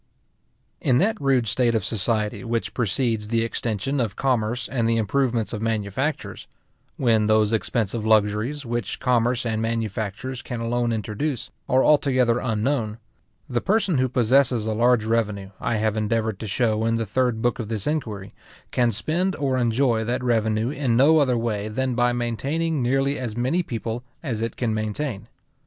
In 0.81 0.97
that 0.97 1.21
rude 1.21 1.45
state 1.45 1.75
of 1.75 1.85
society 1.85 2.43
which 2.43 2.73
precedes 2.73 3.27
the 3.27 3.43
extension 3.43 3.99
of 3.99 4.15
commerce 4.15 4.67
and 4.67 4.89
the 4.89 4.97
improvement 4.97 5.53
of 5.53 5.61
manufactures; 5.61 6.47
when 6.97 7.27
those 7.27 7.53
expensive 7.53 8.03
luxuries, 8.03 8.65
which 8.65 8.99
commerce 8.99 9.45
and 9.45 9.61
manufactures 9.61 10.41
can 10.41 10.59
alone 10.59 10.91
introduce, 10.91 11.51
are 11.69 11.83
altogether 11.85 12.39
unknown; 12.39 12.97
the 13.47 13.61
person 13.61 13.99
who 13.99 14.09
possesses 14.09 14.65
a 14.65 14.73
large 14.73 15.05
revenue, 15.05 15.51
I 15.59 15.75
have 15.75 15.95
endeavoured 15.95 16.39
to 16.39 16.47
show 16.47 16.83
in 16.83 16.95
the 16.95 17.05
third 17.05 17.43
book 17.43 17.59
of 17.59 17.67
this 17.67 17.85
Inquiry, 17.85 18.31
can 18.71 18.91
spend 18.91 19.35
or 19.35 19.55
enjoy 19.59 20.03
that 20.05 20.23
revenue 20.23 20.71
in 20.71 20.97
no 20.97 21.19
other 21.19 21.37
way 21.37 21.67
than 21.67 21.93
by 21.93 22.11
maintaining 22.11 22.81
nearly 22.81 23.19
as 23.19 23.37
many 23.37 23.61
people 23.61 24.01
as 24.23 24.41
it 24.41 24.57
can 24.57 24.73
maintain. 24.73 25.27